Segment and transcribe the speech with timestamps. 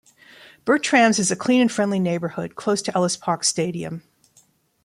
[0.65, 4.01] Bertrams is a clean and friendly neighbourhood, close to Ellis Park Stadium.